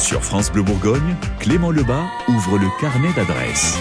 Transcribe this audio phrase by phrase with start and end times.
[0.00, 3.78] Sur France Bleu Bourgogne, Clément Lebas ouvre le carnet d'adresses.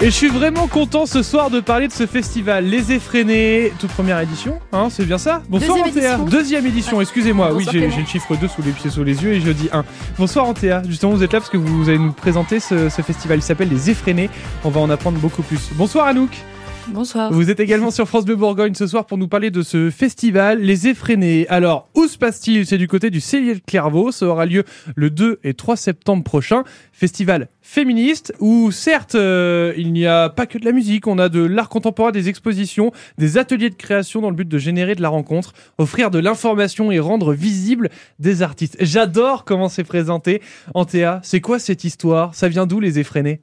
[0.00, 3.90] Et je suis vraiment content ce soir de parler de ce festival Les Effrénés, toute
[3.90, 5.42] première édition, hein, c'est bien ça?
[5.48, 6.24] Bonsoir Deuxième Antea, édition.
[6.24, 7.94] deuxième édition, excusez-moi, oui j'ai Clément.
[7.94, 9.84] j'ai le chiffre 2 sous les pieds sous les yeux et je dis 1.
[10.18, 13.38] Bonsoir Antea, justement vous êtes là parce que vous allez nous présenter ce, ce festival,
[13.38, 14.28] il s'appelle Les Effrénés,
[14.64, 15.70] on va en apprendre beaucoup plus.
[15.74, 16.30] Bonsoir Anouk
[16.90, 17.30] Bonsoir.
[17.32, 20.60] Vous êtes également sur France Bleu Bourgogne ce soir pour nous parler de ce festival
[20.60, 21.46] Les Effrénés.
[21.48, 22.66] Alors, où se passe-t-il?
[22.66, 24.10] C'est du côté du Cellier de Clairvaux.
[24.10, 24.64] Ça aura lieu
[24.96, 26.64] le 2 et 3 septembre prochain.
[26.92, 31.06] Festival féministe où, certes, euh, il n'y a pas que de la musique.
[31.06, 34.58] On a de l'art contemporain, des expositions, des ateliers de création dans le but de
[34.58, 38.76] générer de la rencontre, offrir de l'information et rendre visible des artistes.
[38.80, 40.40] J'adore comment c'est présenté.
[40.74, 42.34] Antea, c'est quoi cette histoire?
[42.34, 43.42] Ça vient d'où Les Effrénés?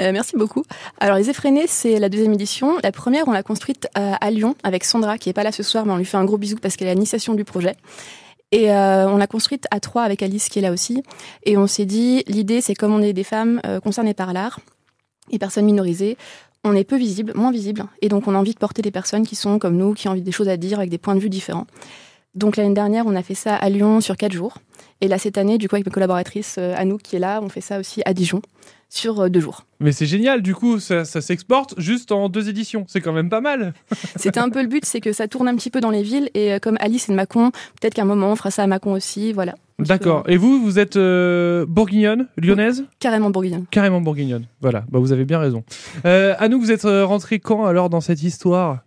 [0.00, 0.62] Euh, merci beaucoup.
[0.98, 2.78] Alors, Les Effrénés, c'est la deuxième édition.
[2.82, 5.62] La première, on l'a construite euh, à Lyon avec Sandra, qui est pas là ce
[5.62, 7.76] soir, mais on lui fait un gros bisou parce qu'elle est à l'initiation du projet.
[8.52, 11.02] Et euh, on l'a construite à trois avec Alice, qui est là aussi.
[11.44, 14.60] Et on s'est dit, l'idée, c'est comme on est des femmes concernées par l'art
[15.30, 16.16] et personnes minorisées,
[16.64, 17.84] on est peu visible, moins visible.
[18.00, 20.12] Et donc, on a envie de porter des personnes qui sont comme nous, qui ont
[20.12, 21.66] envie des choses à dire avec des points de vue différents.
[22.34, 24.58] Donc, l'année dernière, on a fait ça à Lyon sur quatre jours.
[25.00, 27.48] Et là, cette année, du coup, avec mes collaboratrices, euh, Anouk, qui est là, on
[27.48, 28.42] fait ça aussi à Dijon
[28.88, 29.66] sur euh, deux jours.
[29.80, 32.84] Mais c'est génial, du coup, ça, ça s'exporte juste en deux éditions.
[32.88, 33.74] C'est quand même pas mal.
[34.16, 36.30] C'était un peu le but, c'est que ça tourne un petit peu dans les villes.
[36.34, 38.66] Et euh, comme Alice est de Mâcon, peut-être qu'à un moment, on fera ça à
[38.66, 39.32] Mâcon aussi.
[39.32, 39.54] Voilà.
[39.78, 40.24] D'accord.
[40.28, 42.84] Et vous, vous êtes euh, bourguignonne, lyonnaise?
[43.00, 43.66] Carrément bourguignonne.
[43.70, 44.46] Carrément bourguignonne.
[44.60, 45.64] Voilà, bah, vous avez bien raison.
[46.04, 48.84] Euh, Anouk, vous êtes euh, rentrée quand alors dans cette histoire?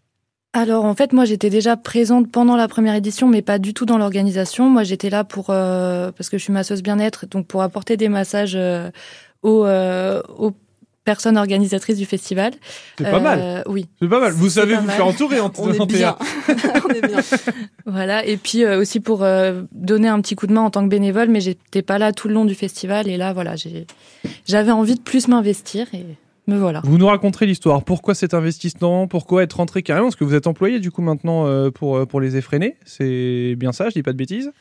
[0.57, 3.85] Alors en fait, moi j'étais déjà présente pendant la première édition, mais pas du tout
[3.85, 4.67] dans l'organisation.
[4.71, 8.09] Moi j'étais là pour euh, parce que je suis masseuse bien-être, donc pour apporter des
[8.09, 8.89] massages euh,
[9.43, 10.53] aux, euh, aux
[11.05, 12.53] personnes organisatrices du festival.
[12.97, 13.63] C'est pas mal.
[13.67, 14.33] Oui, C'est pas mal.
[14.33, 14.95] Vous savez vous mal.
[14.95, 16.15] faire entourer en On est en bien.
[16.17, 16.25] théâtre.
[16.89, 17.19] on est bien.
[17.85, 18.25] voilà.
[18.25, 19.23] Et puis aussi pour
[19.71, 22.29] donner un petit coup de main en tant que bénévole, mais j'étais pas là tout
[22.29, 23.07] le long du festival.
[23.07, 23.53] Et là, voilà,
[24.47, 26.03] j'avais envie de plus m'investir et
[26.47, 26.81] me voilà.
[26.83, 27.83] Vous nous raconterez l'histoire.
[27.83, 29.07] Pourquoi cet investissement?
[29.07, 30.07] Pourquoi être rentré carrément?
[30.07, 32.77] Parce que vous êtes employé du coup maintenant euh, pour, euh, pour les effréner.
[32.85, 34.51] C'est bien ça, je dis pas de bêtises?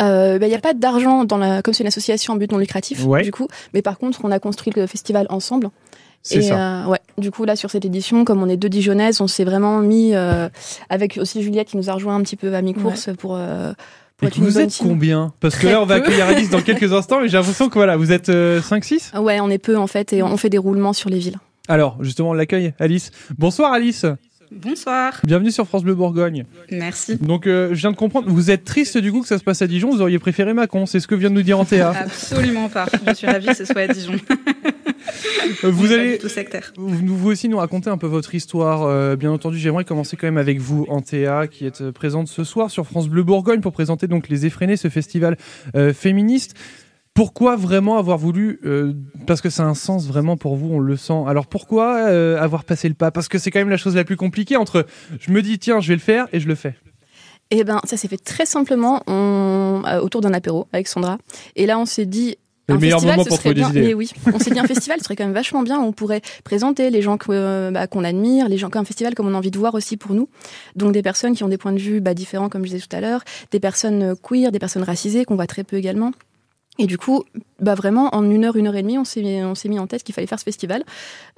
[0.00, 2.50] Il n'y Euh, bah, a pas d'argent dans la, comme c'est une association en but
[2.50, 3.22] non lucratif, Ouais.
[3.22, 3.46] du coup.
[3.72, 5.70] Mais par contre, on a construit le festival ensemble.
[6.24, 6.84] C'est Et ça.
[6.84, 9.44] euh, ouais, du coup, là, sur cette édition, comme on est deux Dijonnaises, on s'est
[9.44, 10.48] vraiment mis euh,
[10.88, 13.72] avec aussi Juliette qui nous a rejoint un petit peu à mi-course pour, euh,
[14.22, 14.86] pour Et être une vous bonne êtes team.
[14.88, 16.06] combien Parce que Très là, on va peu.
[16.06, 19.50] accueillir Alice dans quelques instants, mais j'ai l'impression que voilà, vous êtes 5-6 Ouais, on
[19.50, 21.38] est peu en fait et on fait des roulements sur les villes.
[21.68, 23.10] Alors, justement, on l'accueille, Alice.
[23.38, 24.06] Bonsoir Alice,
[24.54, 26.44] Bonsoir, bienvenue sur France Bleu Bourgogne.
[26.70, 27.16] merci.
[27.16, 29.62] Donc, euh, je viens de comprendre, vous êtes triste du coup que ça se passe
[29.62, 31.88] à Dijon, vous auriez préféré Mâcon, c'est ce que vient de nous dire Antea.
[31.96, 32.84] Absolument pas.
[33.08, 34.12] Je suis ravie que ce soit à Dijon.
[35.62, 36.72] Vous Pas allez du tout sectaire.
[36.76, 38.82] vous, vous aussi nous raconter un peu votre histoire.
[38.82, 42.44] Euh, bien entendu, j'aimerais commencer quand même avec vous, Antea, qui êtes euh, présente ce
[42.44, 45.36] soir sur France Bleu Bourgogne pour présenter donc Les Effrénés, ce festival
[45.76, 46.54] euh, féministe.
[47.14, 48.94] Pourquoi vraiment avoir voulu euh,
[49.26, 51.24] Parce que ça a un sens vraiment pour vous, on le sent.
[51.26, 53.10] Alors pourquoi euh, avoir passé le pas?
[53.10, 54.86] Parce que c'est quand même la chose la plus compliquée entre
[55.20, 56.74] je me dis tiens je vais le faire et je le fais.
[57.50, 61.18] Et ben, ça s'est fait très simplement on, euh, autour d'un apéro avec Sandra.
[61.54, 62.36] Et là, on s'est dit.
[62.68, 63.70] Le un meilleur festival, moment ce pour serait trouver des bien.
[63.70, 63.88] idées.
[63.88, 65.80] Mais oui, on s'est dit un festival, ce serait quand même vachement bien.
[65.80, 69.34] On pourrait présenter les gens euh, bah, qu'on admire, les gens qu'un festival comme on
[69.34, 70.28] a envie de voir aussi pour nous.
[70.76, 72.96] Donc des personnes qui ont des points de vue bah, différents, comme je disais tout
[72.96, 76.12] à l'heure, des personnes euh, queer, des personnes racisées qu'on voit très peu également.
[76.78, 77.22] Et du coup,
[77.60, 79.78] bah vraiment, en une heure, une heure et demie, on s'est mis, on s'est mis
[79.78, 80.84] en tête qu'il fallait faire ce festival.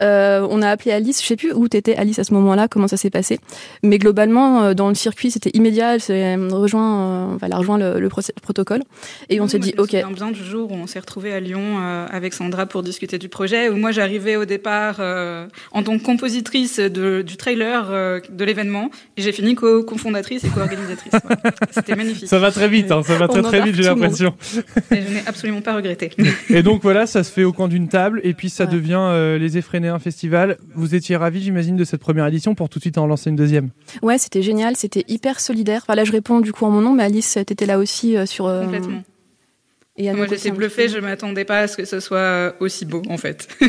[0.00, 2.86] Euh, on a appelé Alice, je sais plus où t'étais Alice à ce moment-là, comment
[2.86, 3.40] ça s'est passé.
[3.82, 5.94] Mais globalement, euh, dans le circuit, c'était immédiat.
[5.94, 8.08] Elle s'est rejoint, euh, enfin, elle a rejoint le,
[8.42, 8.82] protocole.
[9.28, 11.78] Et on s'est dit, ok, souviens bien du jour où on s'est retrouvés à Lyon
[11.80, 13.68] euh, avec Sandra pour discuter du projet.
[13.68, 18.44] Où moi, j'arrivais au départ euh, en tant que compositrice de, du trailer euh, de
[18.44, 21.12] l'événement, et j'ai fini co-cofondatrice et co-organisatrice.
[21.70, 22.28] C'était magnifique.
[22.28, 24.34] Ça va très vite, hein, ça va On très très vite, j'ai l'impression.
[25.26, 26.10] Absolument pas regretté.
[26.50, 28.70] Et donc voilà, ça se fait au coin d'une table et puis ça Ouais.
[28.72, 30.56] devient euh, les Effrénés un festival.
[30.74, 33.36] Vous étiez ravis, j'imagine, de cette première édition pour tout de suite en lancer une
[33.36, 33.70] deuxième.
[34.02, 35.80] ouais, c'était génial, c'était hyper solidaire.
[35.84, 38.26] Enfin, là, je réponds du coup en mon nom, mais Alice, t'étais là aussi euh,
[38.26, 38.46] sur.
[38.46, 39.02] euh, Complètement.
[39.96, 40.86] et Moi, j'étais bluffée.
[40.86, 40.92] peu.
[40.92, 43.48] Je m'attendais pas à ce que ce soit aussi beau, en fait.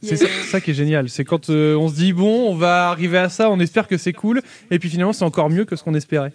[0.00, 1.08] C'est ça, ça qui est génial.
[1.08, 3.96] C'est quand euh, on se dit bon, on va arriver à ça, on espère que
[3.98, 6.32] c'est cool, et puis finalement c'est encore mieux que ce qu'on espérait.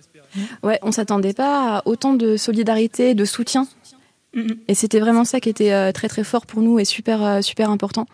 [0.64, 3.66] Ouais, on s'attendait pas à autant de solidarité, de soutien.
[4.68, 7.42] Et c'était vraiment ça qui était euh, très très fort pour nous et super euh,
[7.42, 8.08] super important.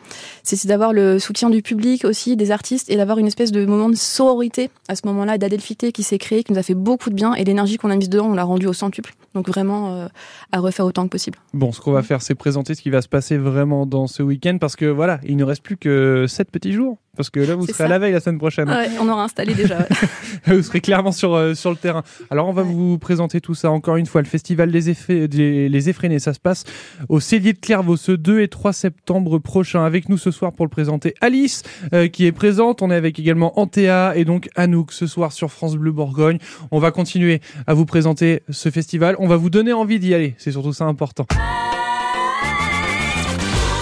[0.43, 3.89] C'était d'avoir le soutien du public aussi, des artistes et d'avoir une espèce de moment
[3.89, 7.15] de sororité à ce moment-là, d'adelphité qui s'est créé, qui nous a fait beaucoup de
[7.15, 9.13] bien et l'énergie qu'on a mise dedans, on l'a rendue au centuple.
[9.33, 10.07] Donc vraiment euh,
[10.51, 11.37] à refaire autant que possible.
[11.53, 14.21] Bon, ce qu'on va faire, c'est présenter ce qui va se passer vraiment dans ce
[14.21, 16.97] week-end parce que voilà, il ne reste plus que 7 petits jours.
[17.19, 18.69] Parce que là, vous serez à la veille la semaine prochaine.
[18.69, 19.85] Ouais, on aura installé déjà.
[20.47, 22.01] vous serez clairement sur, euh, sur le terrain.
[22.29, 24.21] Alors, on va vous présenter tout ça encore une fois.
[24.21, 26.63] Le festival des, effets, des Les Effrénés, ça se passe
[27.07, 29.85] au Cellier de Clairvaux ce 2 et 3 septembre prochain.
[29.85, 31.61] Avec nous ce soir pour le présenter, Alice
[31.93, 32.81] euh, qui est présente.
[32.81, 36.39] On est avec également Antea et donc Anouk ce soir sur France Bleu Bourgogne.
[36.71, 39.15] On va continuer à vous présenter ce festival.
[39.19, 40.33] On va vous donner envie d'y aller.
[40.39, 41.27] C'est surtout ça important.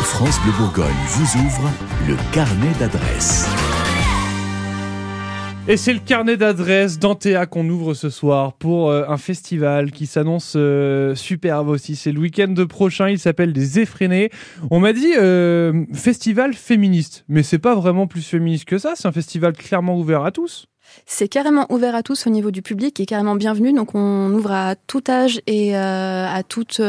[0.04, 1.70] France Bleu Bourgogne vous ouvre
[2.08, 3.48] le carnet d'adresses.
[5.70, 10.06] Et c'est le carnet d'adresses d'Antea qu'on ouvre ce soir pour euh, un festival qui
[10.06, 11.98] s'annonce euh, superbe aussi.
[11.98, 14.30] C'est le week-end prochain, il s'appelle des Effrénés.
[14.72, 19.10] On m'a dit euh, festival féministe, mais c'est pas vraiment plus féministe que ça, c'est
[19.10, 20.68] un festival clairement ouvert à tous.
[21.06, 23.74] C'est carrément ouvert à tous au niveau du public et carrément bienvenu.
[23.74, 26.82] Donc on ouvre à tout âge et à toute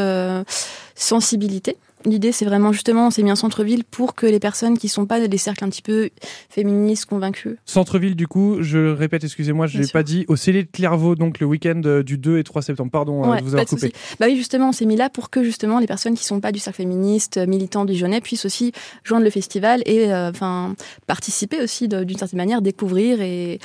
[0.95, 1.75] sensibilité.
[2.05, 5.05] L'idée, c'est vraiment justement, on s'est mis en centre-ville pour que les personnes qui sont
[5.05, 6.09] pas des cercles un petit peu
[6.49, 7.57] féministes, convaincus.
[7.65, 11.39] Centre-ville, du coup, je répète, excusez-moi, je l'ai pas dit, au Célé de Clairvaux, donc
[11.39, 12.91] le week-end euh, du 2 et 3 septembre.
[12.91, 13.91] Pardon euh, de vous avoir coupé.
[14.19, 16.53] Bah oui, justement, on s'est mis là pour que justement les personnes qui sont pas
[16.53, 18.71] du cercle féministe, euh, militants du Jeunet, puissent aussi
[19.03, 20.75] joindre le festival et enfin
[21.07, 23.59] participer aussi d'une certaine manière, découvrir et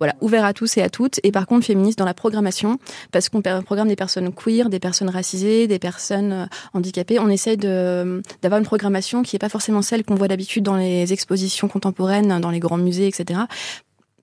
[0.00, 1.20] voilà, ouvert à tous et à toutes.
[1.22, 2.78] Et par contre, féministe dans la programmation,
[3.12, 7.18] parce qu'on programme des personnes queer, des personnes racisées, des personnes euh, handicapées.
[7.18, 11.12] On essaie d'avoir une programmation qui n'est pas forcément celle qu'on voit d'habitude dans les
[11.12, 13.40] expositions contemporaines, dans les grands musées, etc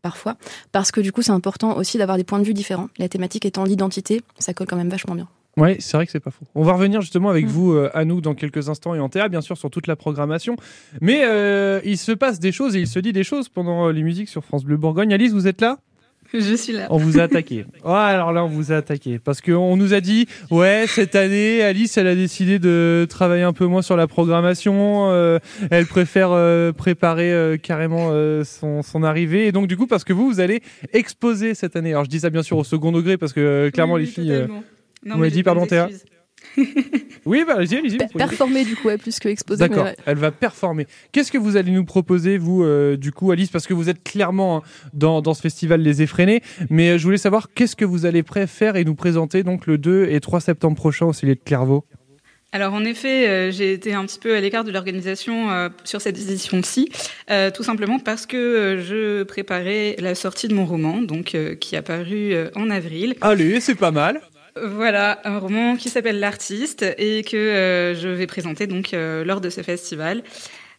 [0.01, 0.37] parfois,
[0.71, 2.87] parce que du coup c'est important aussi d'avoir des points de vue différents.
[2.97, 5.27] La thématique étant l'identité, ça colle quand même vachement bien.
[5.57, 6.45] Oui, c'est vrai que c'est pas faux.
[6.53, 7.49] On va revenir justement avec mm.
[7.49, 9.95] vous, euh, à nous, dans quelques instants et en théâtre, bien sûr, sur toute la
[9.95, 10.55] programmation.
[11.01, 13.91] Mais euh, il se passe des choses et il se dit des choses pendant euh,
[13.91, 15.13] les musiques sur France Bleu Bourgogne.
[15.13, 15.79] Alice, vous êtes là?
[16.33, 16.87] Je suis là.
[16.89, 17.65] On vous a attaqué.
[17.85, 19.17] Ouais, alors là, on vous a attaqué.
[19.17, 23.53] Parce qu'on nous a dit, ouais, cette année, Alice, elle a décidé de travailler un
[23.53, 25.09] peu moins sur la programmation.
[25.71, 28.11] elle préfère préparer carrément
[28.43, 29.47] son, son, arrivée.
[29.47, 30.61] Et donc, du coup, parce que vous, vous allez
[30.91, 31.91] exposer cette année.
[31.91, 34.47] Alors, je dis ça bien sûr au second degré, parce que clairement, les filles.
[35.07, 35.89] Non, dit, pardon, Théa
[37.25, 37.97] Oui, bah, allez-y, allez-y.
[37.97, 39.67] performer, du coup, plus que exposer.
[39.67, 40.87] D'accord, elle va performer.
[41.11, 43.49] Qu'est-ce que vous allez nous proposer, vous, euh, du coup, Alice?
[43.49, 44.61] Parce que vous êtes clairement hein,
[44.93, 46.41] dans, dans, ce festival Les Effrénés.
[46.69, 49.77] Mais euh, je voulais savoir, qu'est-ce que vous allez faire et nous présenter donc le
[49.77, 51.85] 2 et 3 septembre prochain au Célé de Clairvaux?
[52.53, 56.17] Alors en effet, euh, j'ai été un petit peu à l'écart de l'organisation sur cette
[56.17, 56.89] édition-ci,
[57.53, 62.33] tout simplement parce que je préparais la sortie de mon roman, donc qui a paru
[62.55, 63.15] en avril.
[63.21, 64.21] Allez, c'est pas mal.
[64.65, 69.41] Voilà, un roman qui s'appelle L'artiste et que euh, je vais présenter donc euh, lors
[69.41, 70.23] de ce festival,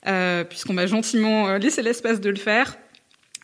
[0.07, 2.77] euh, puisqu'on m'a gentiment laissé l'espace de le faire.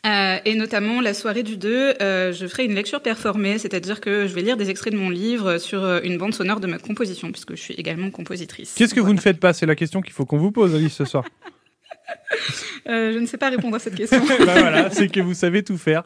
[0.05, 4.43] et notamment la soirée du 2, je ferai une lecture performée, c'est-à-dire que je vais
[4.43, 7.63] lire des extraits de mon livre sur une bande sonore de ma composition, puisque je
[7.63, 8.75] suis également compositrice.
[8.77, 9.53] Qu'est-ce que vous ne faites pas?
[9.53, 11.25] C'est la question qu'il faut qu'on vous pose, Alice, ce soir.
[12.87, 14.21] je ne sais pas répondre à cette question.
[14.41, 16.05] bah voilà, c'est que vous savez tout faire.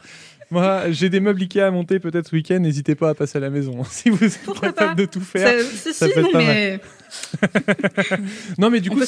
[0.50, 2.58] Moi, j'ai des meubles Ikea à monter peut-être ce week-end.
[2.60, 3.82] N'hésitez pas à passer à la maison.
[3.90, 6.80] Si vous êtes capable de tout faire, ça, peut être pas mal.
[8.58, 9.00] non, mais du coup,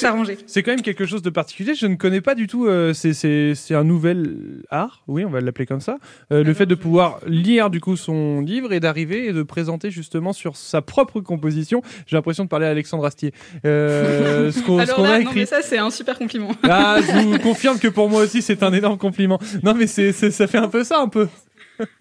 [0.45, 1.75] c'est quand même quelque chose de particulier.
[1.75, 2.67] Je ne connais pas du tout.
[2.67, 4.35] Euh, c'est un nouvel
[4.69, 5.97] art, oui, on va l'appeler comme ça.
[6.31, 9.91] Euh, le fait de pouvoir lire du coup son livre et d'arriver et de présenter
[9.91, 11.81] justement sur sa propre composition.
[12.07, 13.33] J'ai l'impression de parler à Alexandre Astier.
[13.65, 15.03] Euh, ce qu'on a écrit.
[15.23, 16.51] Non, mais ça, c'est un super compliment.
[16.63, 19.39] Ah, je vous confirme que pour moi aussi, c'est un énorme compliment.
[19.63, 21.27] Non, mais c'est ça fait un peu ça, un peu.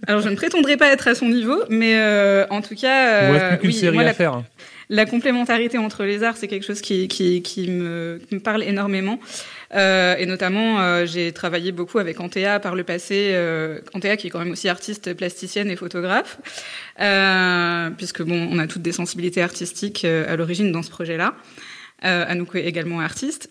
[0.06, 3.60] Alors, je ne prétendrai pas être à son niveau, mais euh, en tout cas, reste
[3.60, 4.42] plus qu'une série à faire
[4.90, 9.20] la complémentarité entre les arts, c'est quelque chose qui, qui, qui, me, me, parle énormément.
[9.72, 13.30] Euh, et notamment, euh, j'ai travaillé beaucoup avec Antea par le passé.
[13.32, 16.38] Euh, Antea, qui est quand même aussi artiste, plasticienne et photographe,
[17.00, 21.34] euh, puisque bon, on a toutes des sensibilités artistiques euh, à l'origine dans ce projet-là.
[22.04, 23.48] Euh, Anouk est également artiste.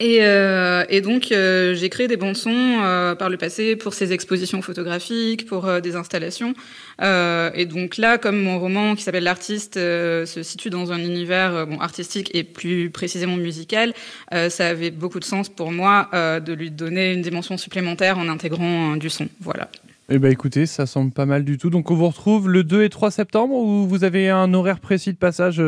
[0.00, 3.94] Et, euh, et, donc, euh, j'ai créé des bandes son euh, par le passé pour
[3.94, 6.54] ces expositions photographiques, pour des installations.
[7.00, 11.78] Et donc là, comme mon roman qui s'appelle L'artiste se situe dans un univers bon,
[11.80, 13.92] artistique et plus précisément musical,
[14.30, 18.96] ça avait beaucoup de sens pour moi de lui donner une dimension supplémentaire en intégrant
[18.96, 19.28] du son.
[19.40, 19.68] Voilà.
[20.08, 21.70] Eh ben écoutez, ça semble pas mal du tout.
[21.70, 25.12] Donc on vous retrouve le 2 et 3 septembre ou vous avez un horaire précis
[25.12, 25.60] de passage,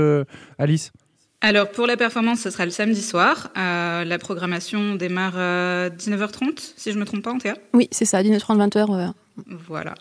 [0.59, 0.93] Alice?
[1.41, 3.51] Alors pour la performance, ce sera le samedi soir.
[3.57, 8.23] Euh, la programmation démarre à 19h30, si je me trompe pas, théâtre Oui, c'est ça,
[8.23, 9.13] 19h30, 20h.
[9.67, 9.95] Voilà.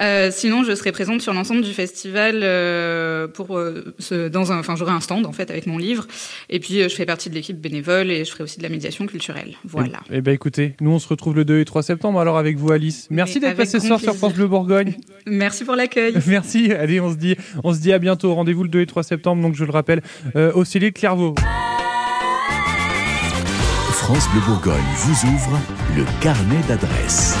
[0.00, 4.58] Euh, sinon, je serai présente sur l'ensemble du festival euh, pour euh, ce, dans un,
[4.58, 6.06] enfin, j'aurai un stand en fait avec mon livre.
[6.50, 8.68] Et puis, euh, je fais partie de l'équipe bénévole et je ferai aussi de la
[8.68, 9.54] médiation culturelle.
[9.64, 10.00] Voilà.
[10.10, 12.72] Eh ben écoutez, nous on se retrouve le 2 et 3 septembre alors avec vous
[12.72, 13.06] Alice.
[13.10, 14.14] Merci d'être avec passé ce soir sur.
[14.16, 14.96] France Bleu Bourgogne.
[15.26, 16.14] Merci pour l'accueil.
[16.26, 16.72] Merci.
[16.72, 18.34] Allez, on se dit, on se dit à bientôt.
[18.34, 19.42] Rendez-vous le 2 et 3 septembre.
[19.42, 20.02] Donc je le rappelle,
[20.36, 21.34] euh, au Célier de Clairvaux.
[23.92, 25.58] France Bleu Bourgogne vous ouvre
[25.96, 27.36] le carnet d'adresses.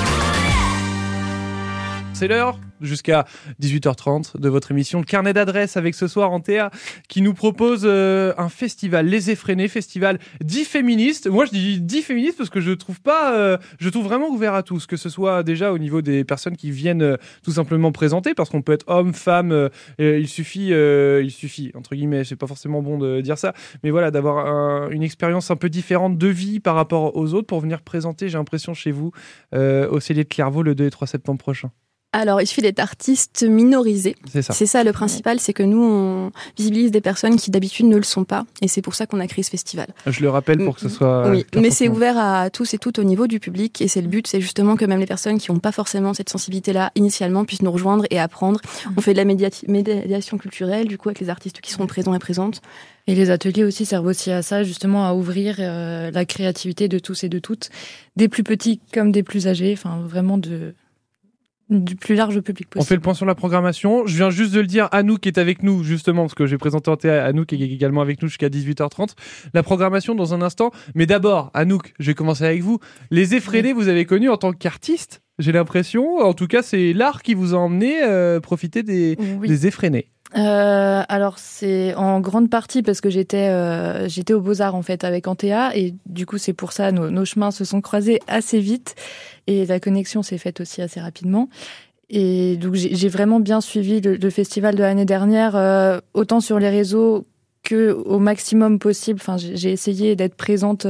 [2.22, 3.24] C'est l'heure jusqu'à
[3.60, 6.70] 18h30 de votre émission Le Carnet d'adresses avec ce soir Antea
[7.08, 11.26] qui nous propose euh, un festival Les Effrénés, festival dit féministe.
[11.28, 14.54] Moi je dis dit féministe parce que je trouve pas, euh, je trouve vraiment ouvert
[14.54, 17.90] à tous, que ce soit déjà au niveau des personnes qui viennent euh, tout simplement
[17.90, 22.46] présenter parce qu'on peut être homme, femme, il suffit, il suffit entre guillemets, c'est pas
[22.46, 23.52] forcément bon de dire ça,
[23.82, 27.48] mais voilà d'avoir un- une expérience un peu différente de vie par rapport aux autres
[27.48, 29.10] pour venir présenter, j'ai l'impression chez vous
[29.52, 31.72] au Célier de Clairvaux le 2 et 3 septembre prochain.
[32.14, 34.16] Alors, il suffit d'être artiste minorisé.
[34.30, 34.52] C'est ça.
[34.52, 38.02] C'est ça le principal, c'est que nous, on visibilise des personnes qui d'habitude ne le
[38.02, 38.44] sont pas.
[38.60, 39.88] Et c'est pour ça qu'on a créé ce festival.
[40.06, 41.30] Je le rappelle pour que ce soit.
[41.30, 43.80] oui, mais c'est ouvert à tous et toutes au niveau du public.
[43.80, 46.28] Et c'est le but, c'est justement que même les personnes qui n'ont pas forcément cette
[46.28, 48.60] sensibilité-là initialement puissent nous rejoindre et apprendre.
[48.96, 52.14] On fait de la médiati- médiation culturelle, du coup, avec les artistes qui seront présents
[52.14, 52.60] et présentes.
[53.06, 56.98] Et les ateliers aussi servent aussi à ça, justement à ouvrir euh, la créativité de
[56.98, 57.70] tous et de toutes,
[58.16, 60.74] des plus petits comme des plus âgés, enfin vraiment de
[61.80, 62.88] du plus large public On possible.
[62.88, 64.06] fait le point sur la programmation.
[64.06, 67.08] Je viens juste de le dire, Anouk est avec nous, justement, parce que j'ai présenté
[67.10, 69.10] Anouk est également avec nous jusqu'à 18h30.
[69.54, 70.70] La programmation dans un instant.
[70.94, 72.78] Mais d'abord, Anouk, je vais commencer avec vous.
[73.10, 76.18] Les effrénés, vous avez connu en tant qu'artiste, j'ai l'impression.
[76.18, 79.48] En tout cas, c'est l'art qui vous a emmené euh, profiter des, Oui.
[79.48, 80.08] des effrénés.
[80.34, 84.80] Euh, alors c'est en grande partie parce que j'étais euh, j'étais aux Beaux Arts en
[84.80, 88.18] fait avec Antea et du coup c'est pour ça nos, nos chemins se sont croisés
[88.28, 88.94] assez vite
[89.46, 91.48] et la connexion s'est faite aussi assez rapidement.
[92.08, 96.68] Et donc j'ai vraiment bien suivi le, festival de l'année dernière euh, autant sur les
[96.68, 97.26] réseaux
[97.62, 99.18] que au maximum possible.
[99.22, 100.86] Enfin j'ai essayé d'être présente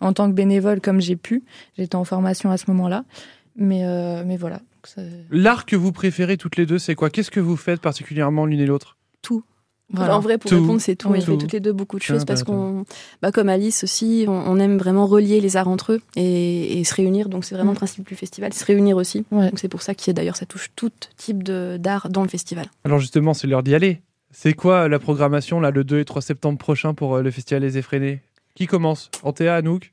[0.00, 1.42] en tant que bénévole comme j'ai pu.
[1.76, 3.04] J'étais en formation à ce moment-là,
[3.56, 3.84] mais
[4.24, 4.60] mais voilà.
[4.82, 7.08] Donc, ça- L'art que vous préférez toutes les deux, c'est quoi?
[7.10, 8.96] Qu'est-ce que vous faites particulièrement l'une et l'autre?
[9.94, 10.16] Voilà.
[10.16, 10.58] En vrai, pour Tout.
[10.58, 11.08] répondre, c'est tout.
[11.10, 11.18] Oui.
[11.18, 11.36] On fait Tout.
[11.36, 12.86] toutes les deux beaucoup de choses parce qu'on,
[13.20, 16.84] bah, comme Alice aussi, on, on aime vraiment relier les arts entre eux et, et
[16.84, 17.28] se réunir.
[17.28, 17.74] Donc c'est vraiment Mm.
[17.74, 19.26] le principe du festival, se réunir aussi.
[19.30, 19.50] Ouais.
[19.50, 22.22] Donc c'est pour ça qu'il y a d'ailleurs ça touche tout type de d'art dans
[22.22, 22.68] le festival.
[22.84, 24.00] Alors justement, c'est l'heure d'y aller.
[24.30, 27.60] C'est quoi la programmation là, le 2 et 3 septembre prochain pour euh, le festival
[27.62, 28.22] Les Effrénés?
[28.54, 29.10] Qui commence?
[29.22, 29.92] Antea, Anouk?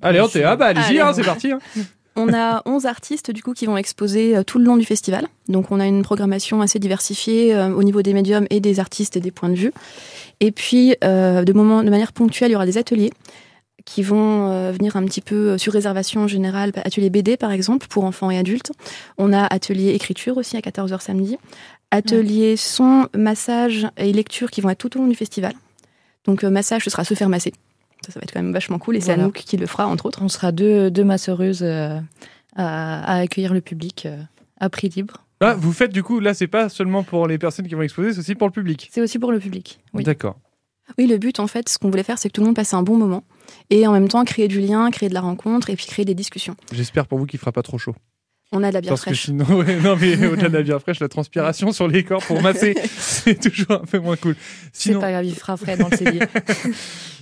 [0.00, 1.00] Allez, Antea, bah allez-y, Allez.
[1.00, 1.52] hein, c'est parti.
[1.52, 1.58] hein.
[2.16, 5.26] On a 11 artistes du coup qui vont exposer euh, tout le long du festival.
[5.48, 9.16] Donc on a une programmation assez diversifiée euh, au niveau des médiums et des artistes
[9.16, 9.72] et des points de vue.
[10.40, 13.10] Et puis euh, de, moment, de manière ponctuelle, il y aura des ateliers
[13.86, 18.30] qui vont venir un petit peu sur réservation générale, atelier BD par exemple pour enfants
[18.30, 18.72] et adultes.
[19.16, 21.38] On a atelier écriture aussi à 14h samedi.
[21.90, 25.54] Atelier son, massage et lecture qui vont être tout au long du festival.
[26.26, 27.54] Donc massage, ce sera se faire masser.
[28.06, 29.24] Ça, ça va être quand même vachement cool et c'est Voilà.
[29.24, 30.22] Anouk qui le fera entre autres.
[30.22, 31.98] On sera deux, deux masseuses euh,
[32.56, 34.16] à, à accueillir le public euh,
[34.58, 35.24] à prix libre.
[35.40, 38.12] Ah, vous faites du coup, là, c'est pas seulement pour les personnes qui vont exposer,
[38.12, 38.90] c'est aussi pour le public.
[38.92, 39.80] C'est aussi pour le public.
[39.94, 40.04] Oui.
[40.04, 40.36] D'accord.
[40.98, 42.74] Oui, le but, en fait, ce qu'on voulait faire, c'est que tout le monde passe
[42.74, 43.24] un bon moment
[43.70, 46.14] et en même temps créer du lien, créer de la rencontre et puis créer des
[46.14, 46.56] discussions.
[46.72, 47.94] J'espère pour vous qu'il fera pas trop chaud.
[48.52, 49.26] On a de la bière Parce que fraîche.
[49.26, 52.42] sinon, ouais, non, mais au-delà de la bière fraîche, la transpiration sur les corps pour
[52.42, 54.34] masser, c'est toujours un peu moins cool.
[54.72, 56.20] C'est Sinon, pas grave, il fera frais dans le cellier.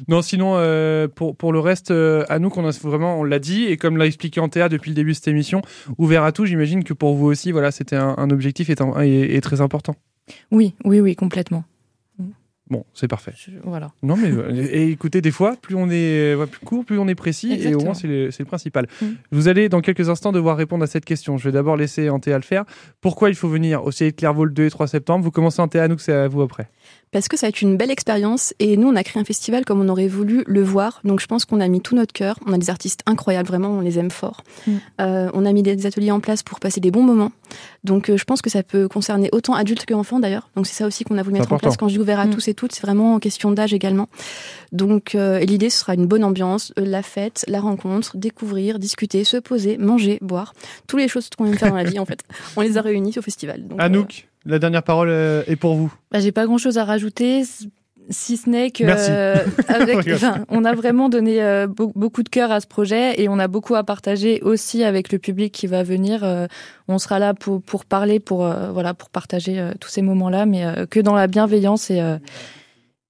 [0.08, 3.38] non, sinon, euh, pour, pour le reste, euh, à nous, qu'on a vraiment, on l'a
[3.38, 5.60] dit, et comme l'a expliqué Antea depuis le début de cette émission,
[5.98, 9.02] ouvert à tout, j'imagine que pour vous aussi, voilà, c'était un, un objectif et, un-
[9.02, 9.94] et- et très important.
[10.50, 11.64] oui, oui, oui, complètement.
[12.70, 13.32] Bon, c'est parfait.
[13.36, 13.92] Je- voilà.
[14.02, 17.08] Non, mais euh, et écoutez, des fois, plus on est ouais, plus court, plus on
[17.08, 17.84] est précis, et au Exactement.
[17.84, 18.86] moins, c'est le, principal.
[19.00, 19.06] Mm.
[19.32, 21.38] Vous allez, dans quelques instants, devoir répondre à cette question.
[21.38, 22.64] Je vais d'abord laisser Antea le faire.
[23.00, 25.24] Pourquoi il faut venir au CIE de Clairvaux le 2 et 3 septembre?
[25.24, 26.68] Vous commencez Antea, nous, c'est à vous après.
[27.10, 29.64] Parce que ça va être une belle expérience et nous, on a créé un festival
[29.64, 31.00] comme on aurait voulu le voir.
[31.04, 32.38] Donc je pense qu'on a mis tout notre cœur.
[32.46, 34.42] On a des artistes incroyables, vraiment, on les aime fort.
[34.66, 34.72] Mm.
[35.00, 37.32] Euh, on a mis des ateliers en place pour passer des bons moments.
[37.82, 40.50] Donc euh, je pense que ça peut concerner autant adultes qu'enfants d'ailleurs.
[40.54, 42.26] Donc c'est ça aussi qu'on a voulu mettre en place quand je dis ouvert à
[42.26, 42.30] Mm.
[42.30, 42.72] tous et toutes.
[42.72, 44.08] C'est vraiment en question d'âge également.
[44.72, 49.24] Donc euh, l'idée, ce sera une bonne ambiance, euh, la fête, la rencontre, découvrir, discuter,
[49.24, 50.52] se poser, manger, boire.
[50.86, 52.22] Toutes les choses qu'on aime faire dans la vie, en fait.
[52.56, 53.66] On les a réunies au festival.
[53.66, 55.92] Donc, euh, Anouk, la dernière parole est pour vous.
[56.10, 57.44] Bah, J'ai pas grand chose à rajouter,
[58.10, 59.34] si ce n'est que euh,
[59.68, 63.28] avec, enfin, on a vraiment donné euh, beau- beaucoup de cœur à ce projet et
[63.28, 66.24] on a beaucoup à partager aussi avec le public qui va venir.
[66.24, 66.46] Euh,
[66.88, 70.46] on sera là pour, pour parler, pour, euh, voilà, pour partager euh, tous ces moments-là,
[70.46, 72.16] mais euh, que dans la bienveillance et, euh,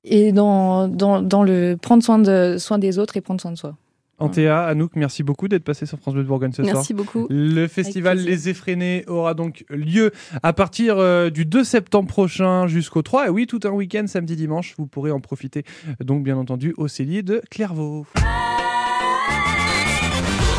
[0.04, 3.56] et dans, dans, dans le prendre soin, de, soin des autres et prendre soin de
[3.58, 3.74] soi.
[4.18, 6.74] Antea, Anouk, merci beaucoup d'être passé sur France Bleu de Bourgogne ce soir.
[6.74, 7.26] Merci beaucoup.
[7.30, 8.18] Le festival.
[8.18, 13.26] Les Effrénés aura donc lieu à partir euh, du 2 septembre prochain jusqu'au 3.
[13.26, 14.74] Et oui, tout un week-end, samedi, dimanche.
[14.78, 15.64] Vous pourrez en profiter,
[16.00, 18.06] donc bien entendu, au cellier de Clairvaux.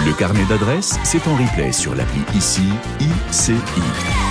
[0.06, 2.62] Le carnet d'adresses, c'est en replay sur l'appli ICI,
[3.30, 4.29] ICI.